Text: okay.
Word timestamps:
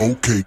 okay. 0.00 0.44